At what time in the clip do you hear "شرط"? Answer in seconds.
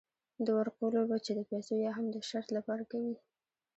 2.29-2.49